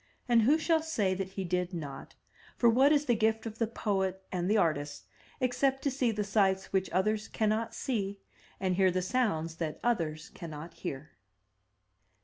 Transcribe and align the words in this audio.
And 0.27 0.41
who 0.41 0.57
shall 0.57 0.81
say 0.81 1.13
that 1.13 1.33
he 1.33 1.43
did 1.43 1.75
not, 1.75 2.15
for 2.57 2.67
what 2.67 2.91
is 2.91 3.05
the 3.05 3.13
gift 3.13 3.45
of 3.45 3.59
the 3.59 3.67
poet 3.67 4.25
and 4.31 4.49
the 4.49 4.57
artist 4.57 5.05
except 5.39 5.83
to 5.83 5.91
see 5.91 6.09
the 6.09 6.23
sights 6.23 6.73
which 6.73 6.89
others 6.89 7.27
cannot 7.27 7.75
see 7.75 8.19
and 8.59 8.73
hear 8.77 8.89
the 8.89 9.03
sounds 9.03 9.57
that 9.57 9.79
others 9.83 10.29
cannot 10.29 10.73
hear? 10.73 11.11